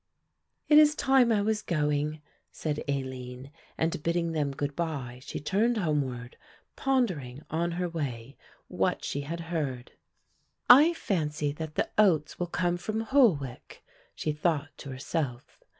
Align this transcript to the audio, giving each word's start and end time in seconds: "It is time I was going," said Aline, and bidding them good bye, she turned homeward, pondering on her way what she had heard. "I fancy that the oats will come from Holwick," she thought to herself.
"It 0.67 0.79
is 0.79 0.95
time 0.95 1.31
I 1.31 1.43
was 1.43 1.61
going," 1.61 2.23
said 2.51 2.83
Aline, 2.87 3.51
and 3.77 4.01
bidding 4.01 4.31
them 4.31 4.49
good 4.49 4.75
bye, 4.75 5.19
she 5.23 5.39
turned 5.39 5.77
homeward, 5.77 6.37
pondering 6.75 7.43
on 7.51 7.73
her 7.73 7.87
way 7.87 8.35
what 8.67 9.05
she 9.05 9.21
had 9.21 9.41
heard. 9.53 9.91
"I 10.67 10.93
fancy 10.95 11.51
that 11.51 11.75
the 11.75 11.91
oats 11.99 12.39
will 12.39 12.47
come 12.47 12.77
from 12.77 13.01
Holwick," 13.01 13.83
she 14.15 14.31
thought 14.31 14.75
to 14.79 14.89
herself. 14.89 15.59